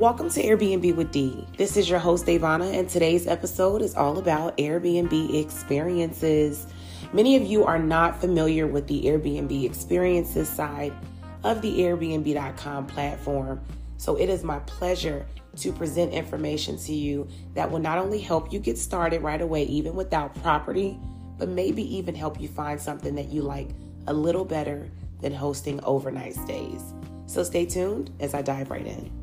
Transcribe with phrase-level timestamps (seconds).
[0.00, 1.46] Welcome to Airbnb with D.
[1.58, 6.66] This is your host, Davana, and today's episode is all about Airbnb experiences.
[7.12, 10.94] Many of you are not familiar with the Airbnb experiences side
[11.44, 13.60] of the Airbnb.com platform,
[13.98, 15.26] so it is my pleasure
[15.56, 19.64] to present information to you that will not only help you get started right away,
[19.64, 20.98] even without property,
[21.36, 23.68] but maybe even help you find something that you like
[24.06, 24.88] a little better
[25.20, 26.94] than hosting overnight stays.
[27.26, 29.19] So stay tuned as I dive right in.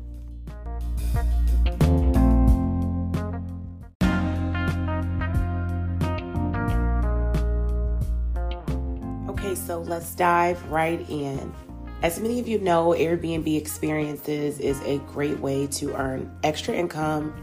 [9.68, 11.52] So let's dive right in.
[12.00, 17.34] As many of you know, Airbnb Experiences is a great way to earn extra income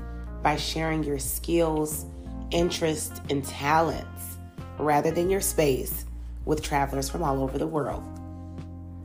[0.42, 2.04] by sharing your skills,
[2.50, 4.40] interests, and talents
[4.80, 6.06] rather than your space
[6.46, 8.04] with travelers from all over the world.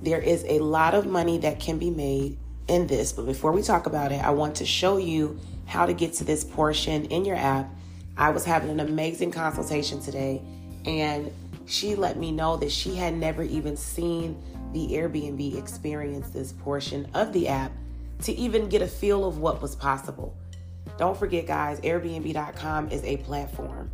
[0.00, 3.60] There is a lot of money that can be made in this, but before we
[3.60, 7.26] talk about it, I want to show you how to get to this portion in
[7.26, 7.70] your app.
[8.16, 10.40] I was having an amazing consultation today,
[10.86, 11.30] and
[11.70, 14.40] she let me know that she had never even seen
[14.72, 17.72] the Airbnb experiences portion of the app
[18.22, 20.36] to even get a feel of what was possible.
[20.98, 23.90] Don't forget, guys, Airbnb.com is a platform.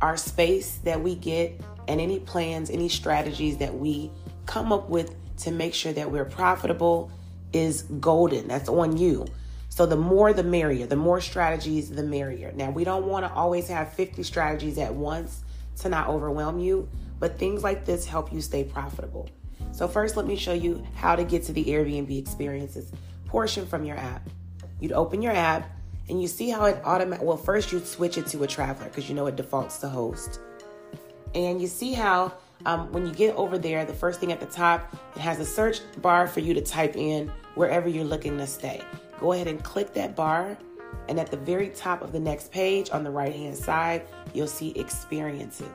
[0.00, 4.10] Our space that we get and any plans, any strategies that we
[4.46, 7.10] come up with to make sure that we're profitable
[7.52, 8.48] is golden.
[8.48, 9.26] That's on you.
[9.68, 12.52] So the more the merrier, the more strategies, the merrier.
[12.54, 15.42] Now, we don't want to always have 50 strategies at once
[15.80, 19.28] to not overwhelm you, but things like this help you stay profitable.
[19.72, 22.92] So, first, let me show you how to get to the Airbnb experiences
[23.26, 24.28] portion from your app.
[24.80, 25.70] You'd open your app
[26.08, 27.24] and you see how it automatic.
[27.24, 30.40] Well, first you'd switch it to a traveler because you know it defaults to host.
[31.34, 32.32] And you see how
[32.66, 35.44] um, when you get over there, the first thing at the top, it has a
[35.44, 38.82] search bar for you to type in wherever you're looking to stay.
[39.18, 40.58] Go ahead and click that bar.
[41.08, 44.46] And at the very top of the next page on the right hand side, you'll
[44.46, 45.66] see experiences.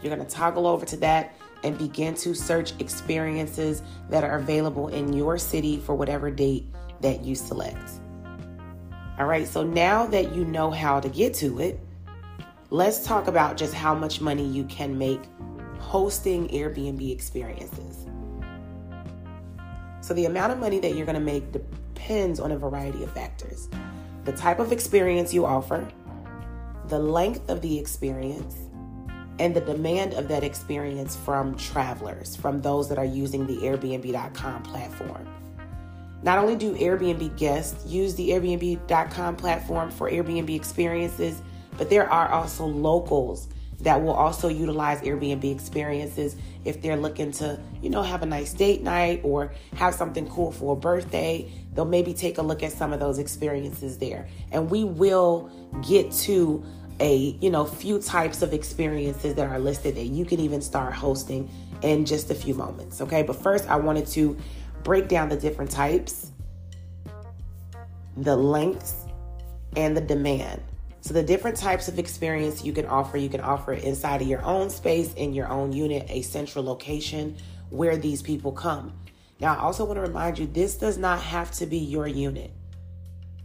[0.00, 4.88] You're going to toggle over to that and begin to search experiences that are available
[4.88, 6.66] in your city for whatever date
[7.00, 7.90] that you select.
[9.18, 11.80] All right, so now that you know how to get to it,
[12.70, 15.22] let's talk about just how much money you can make
[15.78, 18.06] hosting Airbnb experiences.
[20.02, 23.10] So, the amount of money that you're going to make depends on a variety of
[23.12, 23.68] factors
[24.26, 25.88] the type of experience you offer,
[26.88, 28.56] the length of the experience,
[29.38, 34.62] and the demand of that experience from travelers, from those that are using the Airbnb.com
[34.64, 35.28] platform.
[36.22, 41.40] Not only do Airbnb guests use the Airbnb.com platform for Airbnb experiences,
[41.78, 43.48] but there are also locals
[43.80, 48.52] that will also utilize Airbnb experiences if they're looking to, you know, have a nice
[48.52, 51.50] date night or have something cool for a birthday.
[51.74, 54.28] They'll maybe take a look at some of those experiences there.
[54.50, 55.50] And we will
[55.86, 56.64] get to
[57.00, 60.94] a, you know, few types of experiences that are listed that you can even start
[60.94, 61.50] hosting
[61.82, 63.22] in just a few moments, okay?
[63.22, 64.36] But first, I wanted to
[64.82, 66.32] break down the different types,
[68.16, 69.04] the lengths,
[69.76, 70.62] and the demand
[71.06, 74.26] so, the different types of experience you can offer, you can offer it inside of
[74.26, 77.36] your own space, in your own unit, a central location
[77.70, 78.92] where these people come.
[79.38, 82.50] Now, I also want to remind you this does not have to be your unit,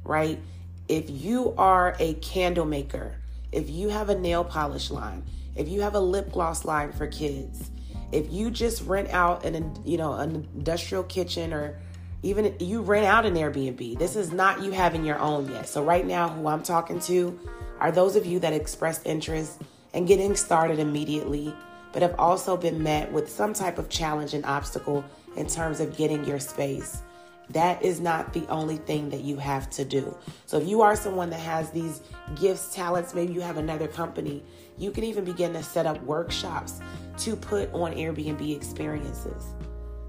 [0.03, 0.39] right?
[0.87, 3.17] If you are a candle maker,
[3.51, 5.23] if you have a nail polish line,
[5.55, 7.69] if you have a lip gloss line for kids,
[8.11, 11.79] if you just rent out an you know an industrial kitchen or
[12.23, 13.97] even you rent out an Airbnb.
[13.97, 15.67] This is not you having your own yet.
[15.67, 17.39] So, right now, who I'm talking to
[17.79, 19.61] are those of you that expressed interest
[19.93, 21.53] and getting started immediately,
[21.91, 25.03] but have also been met with some type of challenge and obstacle
[25.35, 27.01] in terms of getting your space.
[27.49, 30.15] That is not the only thing that you have to do.
[30.45, 32.01] So, if you are someone that has these
[32.35, 34.43] gifts, talents, maybe you have another company,
[34.77, 36.81] you can even begin to set up workshops
[37.17, 39.43] to put on Airbnb experiences.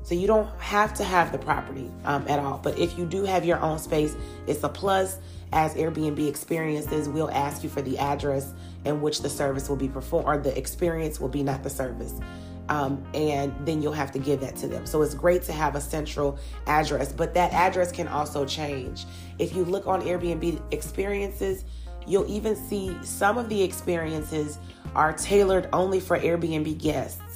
[0.03, 2.59] So you don't have to have the property um, at all.
[2.59, 4.17] But if you do have your own space,
[4.47, 5.19] it's a plus.
[5.55, 8.55] As Airbnb experiences, we'll ask you for the address
[8.85, 12.15] in which the service will be performed, or the experience will be, not the service.
[12.69, 14.87] Um, and then you'll have to give that to them.
[14.87, 19.05] So it's great to have a central address, but that address can also change.
[19.39, 21.65] If you look on Airbnb experiences,
[22.07, 24.59] you'll even see some of the experiences
[24.95, 27.32] are tailored only for Airbnb guests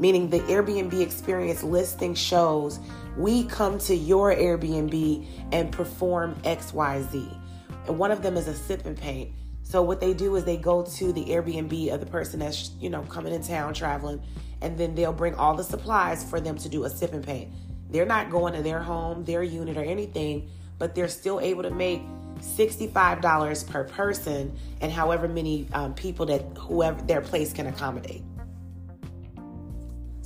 [0.00, 2.80] meaning the Airbnb experience listing shows
[3.16, 7.38] we come to your Airbnb and perform XYZ.
[7.86, 9.30] And one of them is a sip and paint.
[9.62, 12.88] So what they do is they go to the Airbnb of the person that's, you
[12.88, 14.22] know, coming in town traveling,
[14.62, 17.52] and then they'll bring all the supplies for them to do a sip and paint.
[17.90, 20.48] They're not going to their home, their unit, or anything,
[20.78, 22.02] but they're still able to make
[22.40, 28.22] $65 per person and however many um, people that whoever their place can accommodate.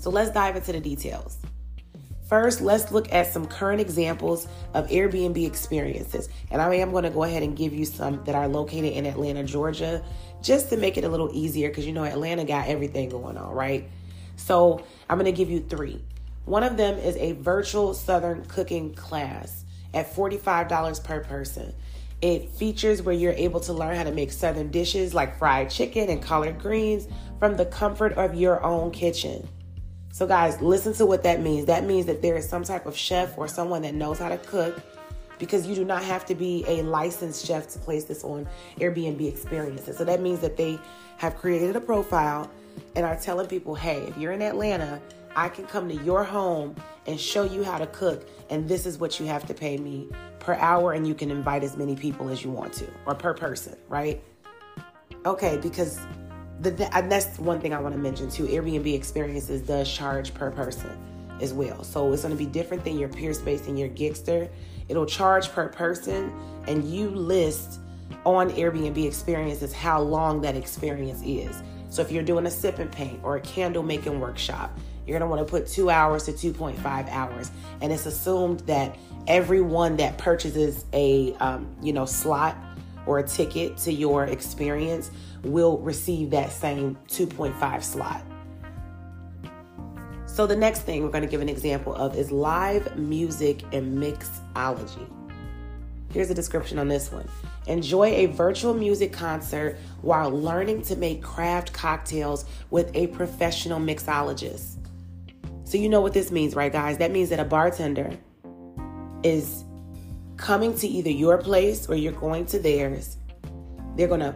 [0.04, 1.38] So let's dive into the details.
[2.28, 6.28] First, let's look at some current examples of Airbnb experiences.
[6.50, 9.06] And I am going to go ahead and give you some that are located in
[9.06, 10.04] Atlanta, Georgia,
[10.42, 13.54] just to make it a little easier because you know Atlanta got everything going on,
[13.54, 13.88] right?
[14.36, 16.04] So I'm going to give you three.
[16.44, 19.64] One of them is a virtual Southern cooking class
[19.94, 21.74] at $45 per person.
[22.20, 26.10] It features where you're able to learn how to make Southern dishes like fried chicken
[26.10, 27.08] and collard greens
[27.38, 29.48] from the comfort of your own kitchen.
[30.14, 31.66] So, guys, listen to what that means.
[31.66, 34.38] That means that there is some type of chef or someone that knows how to
[34.38, 34.80] cook
[35.40, 38.46] because you do not have to be a licensed chef to place this on
[38.78, 39.98] Airbnb experiences.
[39.98, 40.78] So, that means that they
[41.16, 42.48] have created a profile
[42.94, 45.02] and are telling people, hey, if you're in Atlanta,
[45.34, 46.76] I can come to your home
[47.08, 50.08] and show you how to cook, and this is what you have to pay me
[50.38, 53.34] per hour, and you can invite as many people as you want to, or per
[53.34, 54.22] person, right?
[55.26, 55.98] Okay, because
[56.64, 58.46] the, and that's one thing I want to mention too.
[58.46, 60.90] Airbnb experiences does charge per person
[61.40, 61.82] as well.
[61.84, 64.48] So it's going to be different than your Peerspace and your Giggster.
[64.88, 66.32] It'll charge per person,
[66.66, 67.80] and you list
[68.24, 71.62] on Airbnb experiences how long that experience is.
[71.90, 74.76] So if you're doing a sip and paint or a candle making workshop,
[75.06, 77.50] you're going to want to put two hours to 2.5 hours.
[77.80, 78.96] And it's assumed that
[79.26, 82.56] everyone that purchases a, um, you know, slot
[83.06, 85.10] or a ticket to your experience
[85.42, 88.24] will receive that same 2.5 slot.
[90.26, 93.96] So the next thing we're going to give an example of is live music and
[94.02, 95.08] mixology.
[96.12, 97.28] Here's a description on this one.
[97.66, 104.76] Enjoy a virtual music concert while learning to make craft cocktails with a professional mixologist.
[105.64, 106.98] So, you know what this means, right, guys?
[106.98, 108.16] That means that a bartender
[109.22, 109.64] is
[110.36, 113.16] coming to either your place or you're going to theirs.
[113.96, 114.34] They're going to,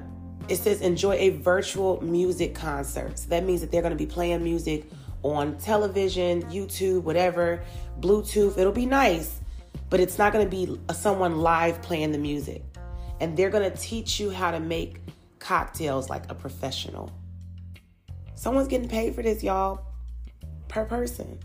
[0.48, 3.18] it says, enjoy a virtual music concert.
[3.18, 4.84] So that means that they're going to be playing music
[5.22, 7.62] on television, YouTube, whatever,
[8.00, 8.56] Bluetooth.
[8.56, 9.40] It'll be nice,
[9.90, 12.62] but it's not going to be someone live playing the music.
[13.20, 15.00] And they're going to teach you how to make
[15.40, 17.12] cocktails like a professional.
[18.36, 19.80] Someone's getting paid for this, y'all,
[20.68, 21.40] per person.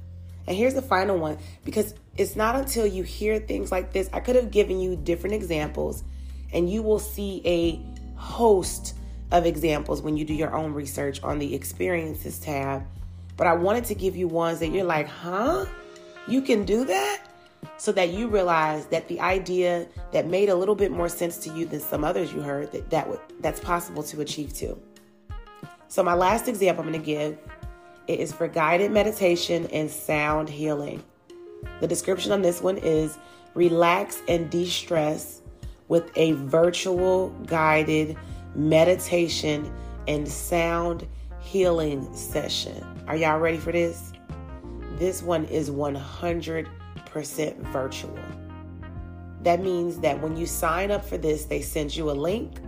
[0.45, 4.09] And here's the final one because it's not until you hear things like this.
[4.13, 6.03] I could have given you different examples,
[6.51, 8.95] and you will see a host
[9.31, 12.83] of examples when you do your own research on the experiences tab.
[13.35, 15.65] But I wanted to give you ones that you're like, huh?
[16.27, 17.21] You can do that?
[17.77, 21.53] So that you realize that the idea that made a little bit more sense to
[21.53, 24.79] you than some others you heard that, that would, that's possible to achieve too.
[25.87, 27.37] So my last example I'm going to give
[28.07, 31.03] it is for guided meditation and sound healing.
[31.79, 33.17] The description on this one is
[33.53, 35.41] relax and de stress
[35.87, 38.17] with a virtual guided
[38.55, 39.73] meditation
[40.07, 41.07] and sound
[41.39, 42.85] healing session.
[43.07, 44.13] Are y'all ready for this?
[44.97, 46.67] This one is 100%
[47.71, 48.19] virtual.
[49.41, 52.59] That means that when you sign up for this, they send you a link.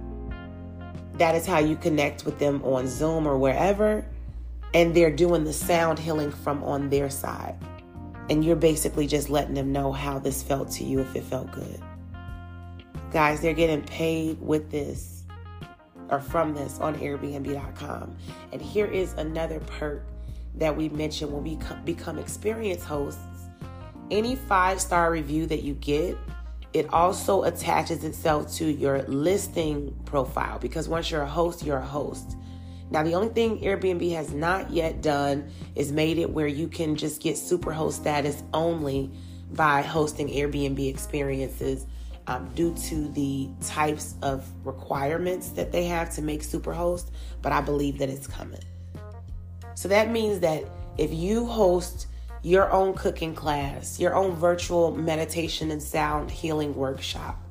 [1.13, 4.05] That is how you connect with them on Zoom or wherever
[4.75, 7.55] and they're doing the sound healing from on their side.
[8.29, 11.51] And you're basically just letting them know how this felt to you if it felt
[11.51, 11.79] good.
[13.11, 15.23] Guys, they're getting paid with this
[16.09, 18.15] or from this on Airbnb.com.
[18.51, 20.03] And here is another perk
[20.55, 23.21] that we mentioned when we become experience hosts.
[24.11, 26.17] Any five star review that you get,
[26.73, 31.85] it also attaches itself to your listing profile because once you're a host, you're a
[31.85, 32.35] host.
[32.91, 36.95] Now, the only thing Airbnb has not yet done is made it where you can
[36.95, 39.11] just get superhost status only
[39.51, 41.85] by hosting Airbnb experiences
[42.27, 47.11] um, due to the types of requirements that they have to make superhost,
[47.41, 48.63] but I believe that it's coming.
[49.75, 50.63] So that means that
[50.97, 52.07] if you host
[52.41, 57.41] your own cooking class, your own virtual meditation and sound healing workshop,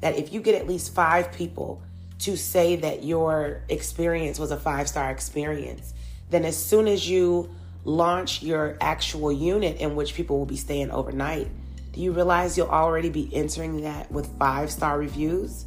[0.00, 1.82] that if you get at least five people
[2.20, 5.94] to say that your experience was a five star experience,
[6.30, 7.50] then as soon as you
[7.84, 11.48] launch your actual unit in which people will be staying overnight,
[11.92, 15.64] do you realize you'll already be entering that with five star reviews?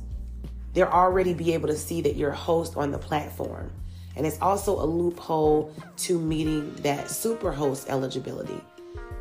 [0.74, 3.72] They'll already be able to see that you're a host on the platform.
[4.16, 8.60] And it's also a loophole to meeting that super host eligibility.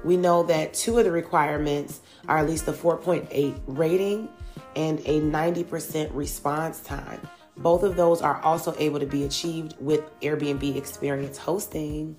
[0.05, 4.29] We know that two of the requirements are at least a 4.8 rating
[4.77, 7.21] and a 90% response time.
[7.57, 12.17] Both of those are also able to be achieved with Airbnb Experience hosting.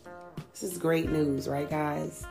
[0.51, 2.25] This is great news, right, guys?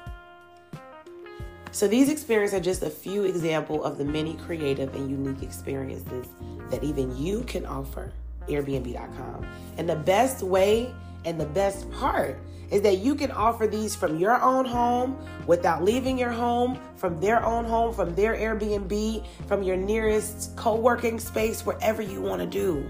[1.73, 6.27] So these experiences are just a few example of the many creative and unique experiences
[6.71, 8.13] that even you can offer
[8.49, 9.47] airbnb.com.
[9.77, 10.93] And the best way
[11.25, 12.39] and the best part
[12.71, 17.21] is that you can offer these from your own home without leaving your home, from
[17.21, 22.41] their own home, from their Airbnb, from your nearest co working space, wherever you want
[22.41, 22.89] to do.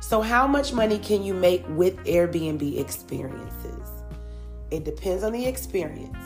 [0.00, 3.90] So, how much money can you make with Airbnb experiences?
[4.70, 6.16] It depends on the experience.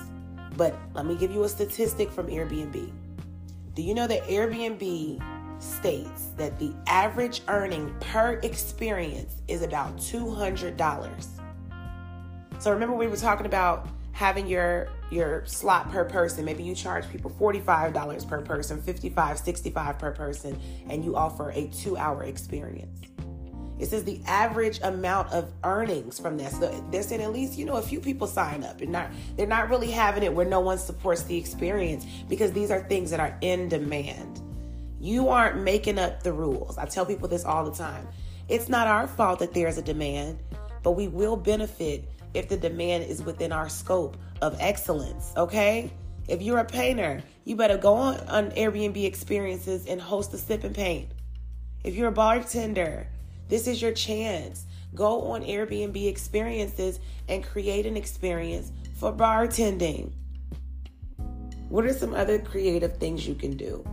[0.56, 2.92] But let me give you a statistic from Airbnb.
[3.74, 5.20] Do you know that Airbnb
[5.62, 11.26] states that the average earning per experience is about $200?
[12.58, 16.44] So remember we were talking about having your your slot per person.
[16.44, 21.66] Maybe you charge people $45 per person, 55, 65 per person, and you offer a
[21.68, 23.00] 2-hour experience.
[23.78, 26.58] It says the average amount of earnings from this.
[26.58, 29.46] So they're saying at least you know a few people sign up, and not they're
[29.46, 33.20] not really having it where no one supports the experience because these are things that
[33.20, 34.40] are in demand.
[35.02, 36.78] You aren't making up the rules.
[36.78, 38.06] I tell people this all the time.
[38.48, 40.38] It's not our fault that there's a demand,
[40.84, 45.90] but we will benefit if the demand is within our scope of excellence, okay?
[46.28, 50.62] If you're a painter, you better go on, on Airbnb experiences and host a sip
[50.62, 51.08] and paint.
[51.82, 53.08] If you're a bartender,
[53.48, 54.66] this is your chance.
[54.94, 60.12] Go on Airbnb experiences and create an experience for bartending.
[61.70, 63.84] What are some other creative things you can do?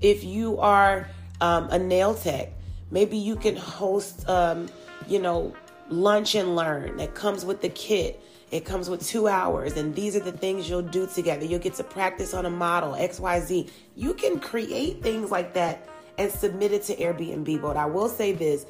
[0.00, 1.08] If you are
[1.40, 2.50] um, a nail tech,
[2.90, 4.68] maybe you can host, um,
[5.06, 5.54] you know,
[5.90, 8.22] lunch and learn that comes with the kit.
[8.50, 11.44] It comes with two hours, and these are the things you'll do together.
[11.44, 13.68] You'll get to practice on a model, XYZ.
[13.94, 15.86] You can create things like that
[16.16, 17.60] and submit it to Airbnb.
[17.60, 18.64] But I will say this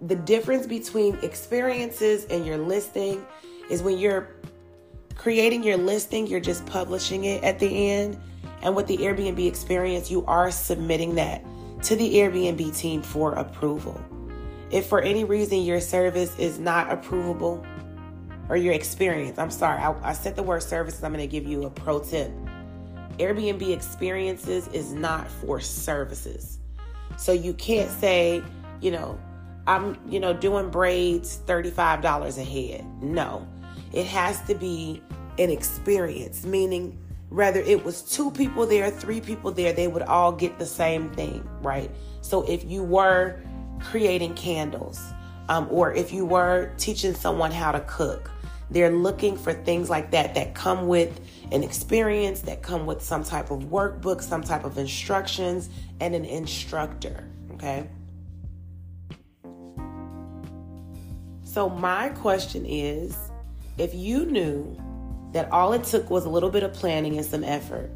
[0.00, 3.24] the difference between experiences and your listing
[3.70, 4.28] is when you're
[5.16, 8.20] creating your listing, you're just publishing it at the end.
[8.64, 11.44] And with the Airbnb experience, you are submitting that
[11.84, 14.02] to the Airbnb team for approval.
[14.70, 17.64] If for any reason your service is not approvable
[18.48, 21.64] or your experience, I'm sorry, I, I said the word services, I'm to give you
[21.64, 22.32] a pro tip.
[23.18, 26.58] Airbnb experiences is not for services.
[27.18, 28.42] So you can't say,
[28.80, 29.20] you know,
[29.66, 32.84] I'm, you know, doing braids $35 a head.
[33.02, 33.46] No.
[33.92, 35.02] It has to be
[35.38, 36.98] an experience, meaning
[37.34, 41.10] whether it was two people there, three people there, they would all get the same
[41.10, 41.90] thing, right?
[42.20, 43.40] So if you were
[43.80, 45.00] creating candles,
[45.48, 48.30] um, or if you were teaching someone how to cook,
[48.70, 53.24] they're looking for things like that that come with an experience, that come with some
[53.24, 55.68] type of workbook, some type of instructions,
[56.00, 57.28] and an instructor.
[57.54, 57.88] Okay.
[61.42, 63.16] So, my question is
[63.76, 64.76] if you knew
[65.34, 67.90] that all it took was a little bit of planning and some effort,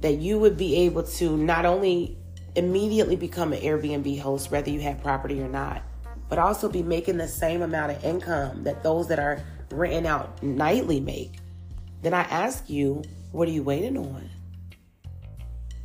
[0.00, 2.16] that you would be able to not only
[2.54, 5.82] immediately become an Airbnb host, whether you have property or not,
[6.28, 10.40] but also be making the same amount of income that those that are renting out
[10.40, 11.32] nightly make,
[12.02, 14.30] then I ask you, what are you waiting on?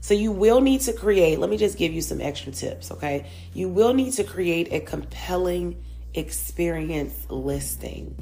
[0.01, 3.25] So you will need to create, let me just give you some extra tips, okay?
[3.55, 8.15] You will need to create a compelling experience listing.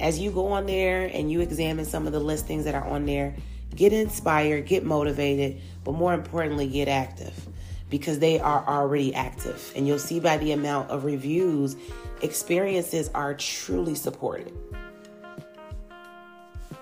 [0.00, 3.04] As you go on there and you examine some of the listings that are on
[3.04, 3.34] there,
[3.74, 7.48] get inspired, get motivated, but more importantly, get active
[7.90, 9.72] because they are already active.
[9.74, 11.76] And you'll see by the amount of reviews,
[12.22, 14.52] experiences are truly supported.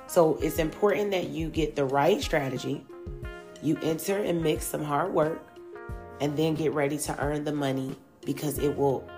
[0.09, 2.85] So it's important that you get the right strategy,
[3.63, 5.43] you enter and mix some hard work,
[6.21, 7.95] and then get ready to earn the money
[8.25, 9.09] because it will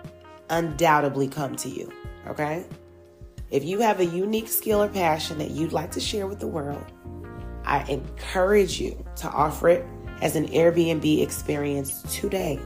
[0.51, 1.93] undoubtedly come to you.
[2.27, 2.65] Okay?
[3.51, 6.47] If you have a unique skill or passion that you'd like to share with the
[6.47, 6.85] world,
[7.65, 9.87] I encourage you to offer it
[10.21, 12.61] as an Airbnb experience today.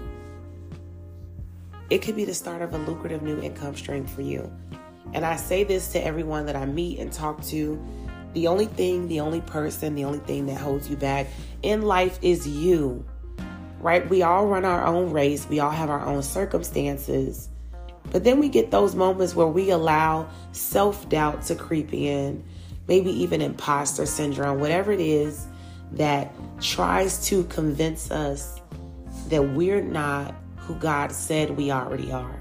[1.89, 4.51] It could be the start of a lucrative new income stream for you.
[5.13, 7.81] And I say this to everyone that I meet and talk to.
[8.33, 11.29] The only thing, the only person, the only thing that holds you back
[11.63, 13.05] in life is you,
[13.81, 14.09] right?
[14.09, 17.51] We all run our own race, we all have our own circumstances.
[18.13, 22.45] But then we get those moments where we allow self doubt to creep in,
[22.87, 25.47] maybe even imposter syndrome, whatever it is
[25.93, 28.61] that tries to convince us
[29.29, 32.39] that we're not who God said we already are.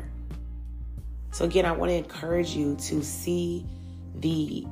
[1.32, 3.66] So, again, I want to encourage you to see
[4.16, 4.68] the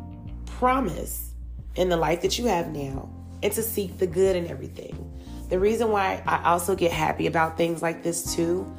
[0.46, 1.34] promise
[1.76, 3.10] in the life that you have now
[3.42, 5.06] and to seek the good in everything.
[5.48, 8.70] The reason why I also get happy about things like this too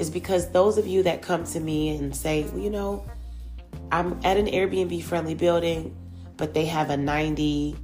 [0.00, 3.04] is because those of you that come to me and say, well, you know,
[3.92, 5.94] I'm at an Airbnb friendly building,
[6.36, 7.76] but they have a 90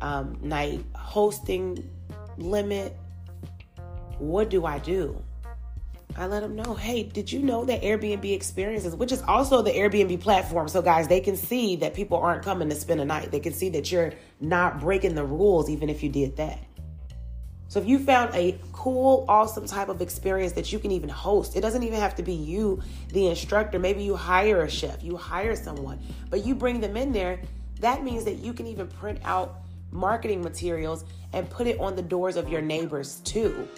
[0.00, 1.88] um, night hosting
[2.36, 2.96] limit,
[4.18, 5.22] what do I do?
[6.16, 9.70] I let them know, hey, did you know that Airbnb experiences, which is also the
[9.70, 13.30] Airbnb platform, so guys, they can see that people aren't coming to spend a night.
[13.30, 16.58] They can see that you're not breaking the rules, even if you did that.
[17.70, 21.54] So if you found a cool, awesome type of experience that you can even host,
[21.54, 23.78] it doesn't even have to be you, the instructor.
[23.78, 26.00] Maybe you hire a chef, you hire someone,
[26.30, 27.40] but you bring them in there.
[27.78, 29.60] That means that you can even print out
[29.92, 33.68] marketing materials and put it on the doors of your neighbors too.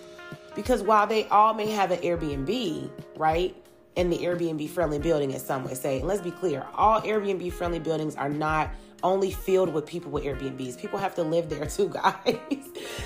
[0.54, 3.54] Because while they all may have an Airbnb, right?
[3.96, 7.52] In the Airbnb friendly building, as some would say, and let's be clear, all Airbnb
[7.52, 8.70] friendly buildings are not
[9.02, 10.78] only filled with people with Airbnbs.
[10.78, 11.88] People have to live there too,
[12.24, 12.38] guys.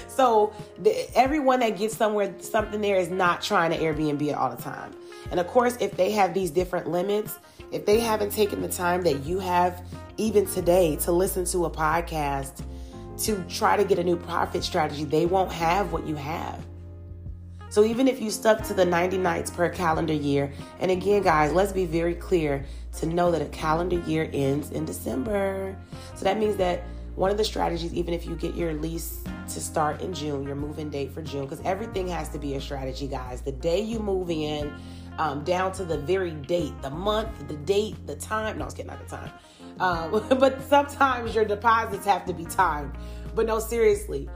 [0.09, 4.55] so the, everyone that gets somewhere, something there is not trying to Airbnb it all
[4.55, 4.95] the time.
[5.31, 7.39] And of course, if they have these different limits,
[7.73, 9.83] if they haven't taken the time that you have
[10.17, 12.63] even today to listen to a podcast
[13.19, 16.65] to try to get a new profit strategy, they won't have what you have.
[17.69, 21.53] So even if you stuck to the 90 nights per calendar year, and again, guys,
[21.53, 22.65] let's be very clear
[22.99, 25.77] to know that a calendar year ends in December.
[26.15, 26.85] So that means that
[27.17, 30.55] one of the strategies, even if you get your lease to start in June, your
[30.55, 33.41] move-in date for June, because everything has to be a strategy, guys.
[33.41, 34.73] The day you move in,
[35.19, 38.59] um, down to the very date, the month, the date, the time.
[38.59, 39.33] No, I was kidding, not the time.
[39.81, 42.93] Um, but sometimes your deposits have to be timed.
[43.35, 44.29] But no, seriously,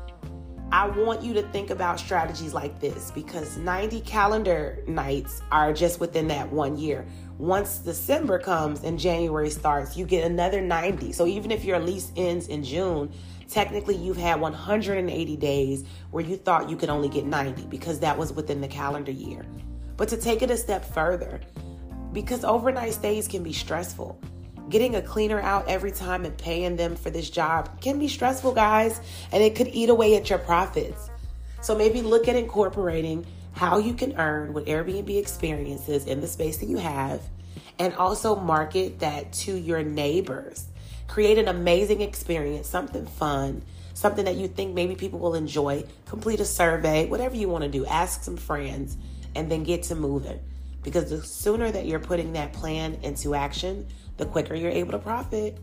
[0.72, 5.98] I want you to think about strategies like this because 90 calendar nights are just
[5.98, 7.04] within that one year.
[7.38, 11.10] Once December comes and January starts, you get another 90.
[11.10, 13.10] So even if your lease ends in June,
[13.48, 18.16] technically you've had 180 days where you thought you could only get 90 because that
[18.16, 19.44] was within the calendar year.
[19.96, 21.40] But to take it a step further,
[22.12, 24.20] because overnight stays can be stressful.
[24.70, 28.52] Getting a cleaner out every time and paying them for this job can be stressful,
[28.52, 29.00] guys,
[29.32, 31.10] and it could eat away at your profits.
[31.60, 36.58] So maybe look at incorporating how you can earn with Airbnb experiences in the space
[36.58, 37.20] that you have
[37.80, 40.68] and also market that to your neighbors.
[41.08, 43.62] Create an amazing experience, something fun,
[43.94, 45.82] something that you think maybe people will enjoy.
[46.06, 47.84] Complete a survey, whatever you want to do.
[47.86, 48.96] Ask some friends
[49.34, 50.38] and then get to moving.
[50.82, 54.98] Because the sooner that you're putting that plan into action, the quicker you're able to
[54.98, 55.58] profit.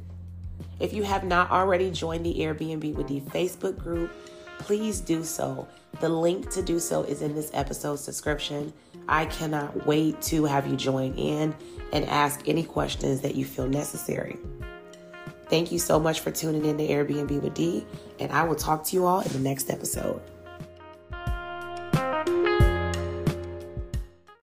[0.79, 4.11] If you have not already joined the Airbnb with D Facebook group,
[4.59, 5.67] please do so.
[5.99, 8.73] The link to do so is in this episode's description.
[9.07, 11.55] I cannot wait to have you join in
[11.93, 14.37] and ask any questions that you feel necessary.
[15.49, 17.85] Thank you so much for tuning in to Airbnb with D,
[18.19, 20.21] and I will talk to you all in the next episode.